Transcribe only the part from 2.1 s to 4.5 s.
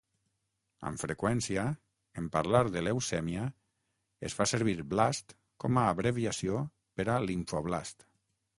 en parlar de leucèmia, es fa